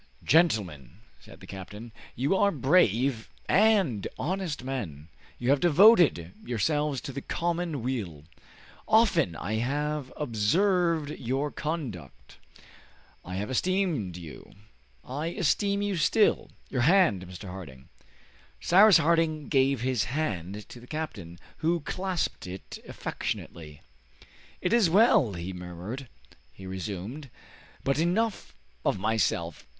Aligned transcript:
"Gentlemen," 0.23 0.97
said 1.19 1.41
the 1.41 1.45
captain, 1.45 1.91
"you 2.15 2.35
are 2.35 2.49
brave 2.49 3.29
and 3.47 4.07
honest 4.17 4.63
men. 4.63 5.09
You 5.37 5.51
have 5.51 5.59
devoted 5.59 6.33
yourselves 6.43 7.01
to 7.01 7.13
the 7.13 7.21
common 7.21 7.83
weal. 7.83 8.23
Often 8.87 9.35
have 9.35 10.09
I 10.11 10.13
observed 10.17 11.11
your 11.19 11.51
conduct. 11.51 12.39
I 13.23 13.35
have 13.35 13.51
esteemed 13.51 14.17
you 14.17 14.55
I 15.05 15.27
esteem 15.27 15.83
you 15.83 15.95
still! 15.97 16.49
Your 16.71 16.81
hand, 16.81 17.23
Mr. 17.27 17.47
Harding." 17.47 17.87
Cyrus 18.59 18.97
Harding 18.97 19.49
gave 19.49 19.81
his 19.81 20.05
hand 20.05 20.67
to 20.69 20.79
the 20.79 20.87
captain, 20.87 21.37
who 21.57 21.81
clasped 21.81 22.47
it 22.47 22.79
affectionately. 22.87 23.81
"It 24.61 24.73
is 24.73 24.89
well!" 24.89 25.33
he 25.33 25.53
murmured. 25.53 26.07
He 26.51 26.65
resumed, 26.65 27.29
"But 27.83 27.99
enough 27.99 28.55
of 28.83 28.97
myself. 28.97 29.67